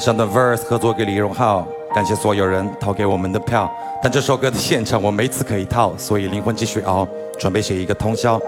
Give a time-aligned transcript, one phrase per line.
[0.00, 1.62] 上段 verse 合作给李荣浩，
[1.94, 3.70] 感谢所有人投给我们的票。
[4.02, 7.06] 但这首歌的现场我没词可以套，所以灵魂继续熬，
[7.38, 8.40] 准备写一个通宵。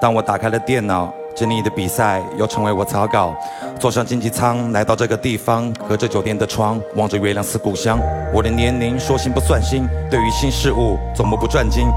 [0.00, 3.36] 当我打开了电脑，珍妮的比赛又成为我草稿。
[3.78, 8.00] 坐上经济舱来到这个地方，隔着酒店的窗，望着月亮思故乡。
[8.32, 11.88] 我的年龄说新不算新，对于新事物总目不转睛，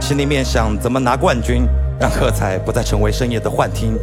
[0.00, 1.68] 心里面想怎么拿冠军，
[2.00, 3.96] 让喝彩不再成为深夜的幻听。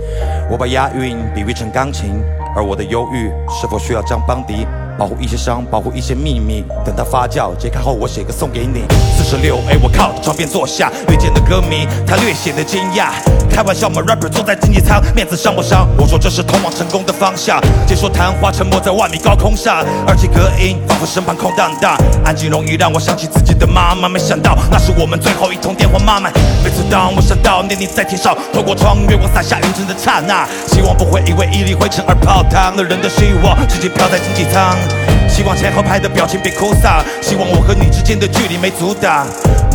[0.50, 2.24] 我把押韵比喻成钢琴。
[2.56, 4.66] 而我的忧郁是否需要张邦迪
[4.98, 6.64] 保护一些伤，保护一些秘密？
[6.86, 8.84] 等它发酵揭开后，我写个送给你。
[9.18, 13.12] 四十六哎我靠床边坐下，遇见的歌迷，他略显的惊讶。
[13.52, 15.88] 开玩笑吗？rapper 坐在经济舱，面子伤不伤？
[15.98, 17.62] 我说这是通往成功的方向。
[17.86, 24.08] 解说谈话，沉默在万米高空上，耳机隔音仿佛身旁空荡荡，安静容易让我想起自己的妈妈。
[24.08, 26.32] 没想到那是我们最后一通电话，妈妈。
[26.64, 32.76] 每次当我想到念你在天上，透过窗月光洒下云层的刹那，希望不会因为一粒灰尘而泡汤。
[32.78, 34.74] 了人的希望直接飘在经济舱，
[35.28, 39.28] 希望前后排的表情别哭丧，希望我和你之间的距离没阻挡。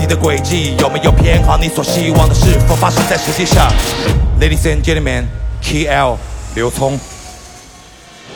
[0.07, 1.59] 你的轨迹有没有偏好？
[1.59, 3.69] 你所希望的是否发生在实际上
[4.41, 6.17] ？Ladies and gentlemen，K L
[6.55, 6.97] 刘聪。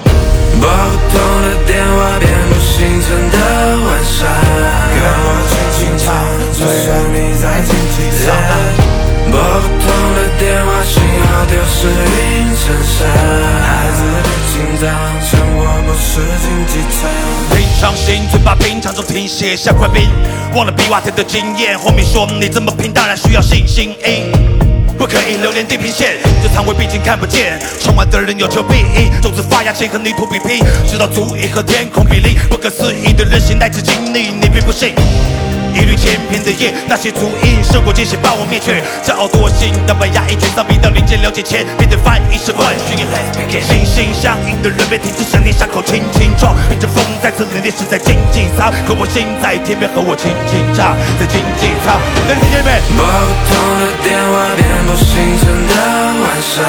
[0.02, 3.38] 拨不通的电话，遍布星辰的
[3.86, 4.26] 晚上，
[4.90, 6.10] 跟我轻轻唱，
[6.58, 8.34] 就算你在经济舱。
[9.30, 13.06] 拨不通的电话，信号丢失云层上，
[13.62, 14.90] 孩子别紧张，
[15.22, 17.59] 趁我不是经济舱。
[17.80, 20.06] 伤心，嘴巴冰，场中停歇下块冰，
[20.54, 21.78] 忘了比瓦特的经验。
[21.78, 23.94] 后面说你这么拼，当然需要信心。
[24.98, 27.58] 不可以留恋地平线，这仓位毕竟看不见。
[27.82, 32.36] 窗外的人有求必应，种子发芽前和泥土比拼，直到足以和天空比邻。
[32.50, 34.92] 不可思议的韧性来自经历，你并不信。
[35.74, 38.82] 一缕千篇的夜，那些足印，胜过艰险把我灭绝。
[39.02, 42.98] 骄傲多心，当被压抑沮丧逼到临界了解前，面对翻译是冠军。
[43.60, 46.54] 心心相印的人别停止想念，伤口轻轻撞。
[46.70, 51.98] 迎着风再次凛冽，是在经济舱，可我心在天边，和我轻轻唱，在经济舱。
[52.28, 52.70] 能听见没？
[52.96, 55.74] 拨不通的电话，遍布星辰的
[56.20, 56.62] 晚上。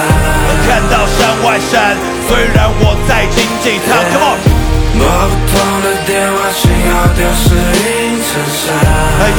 [0.67, 1.97] 看到山外山，
[2.27, 4.20] 虽然我在经济舱。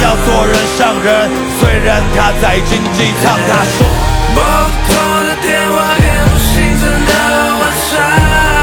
[0.01, 3.37] 要做人上人，虽然他在经济舱。
[3.49, 3.85] 他说，
[4.33, 4.93] 拨不通
[5.27, 7.11] 的电话，遍布星辰的
[7.59, 7.91] 晚上。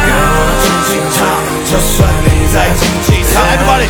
[0.07, 1.19] 跟我轻轻唱，
[1.65, 3.33] 就算你在经济舱。
[3.45, 3.89] Everybody，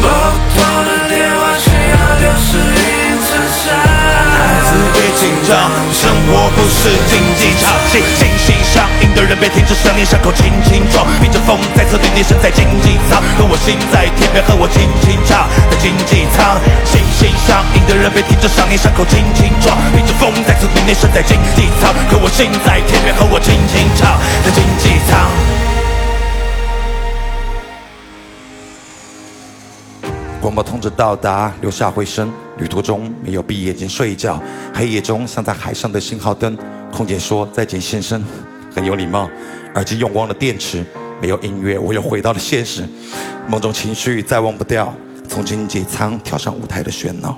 [0.00, 3.28] 拨不通的电话，信号丢失云层
[3.58, 3.64] 上。
[3.74, 5.52] 孩子别紧张，
[5.92, 7.66] 生活不是竞技场。
[9.18, 11.04] 的人别停止想念，伤口轻轻撞。
[11.24, 16.54] 迎着风在侧对你身在经济舱，可我心在天边，和我轻轻唱，在经济舱。
[16.86, 19.74] 心心上瘾的人别停止想念，伤口轻轻撞。
[19.98, 24.14] 迎着风在侧对你身在经济舱，可我心在天边，和我轻轻唱，
[24.46, 25.26] 在经济舱。
[30.40, 32.32] 广播通知到达，留下回声。
[32.58, 34.40] 旅途中没有闭眼睛睡觉，
[34.72, 36.56] 黑夜中像在海上的信号灯。
[36.92, 38.22] 空姐说再见，先生，
[38.78, 39.28] 很有礼貌。
[39.74, 40.84] 耳机用光了电池，
[41.20, 42.84] 没有音乐，我又回到了现实。
[43.48, 44.94] 梦中情绪再忘不掉，
[45.28, 47.36] 从经济舱跳上舞台的喧闹。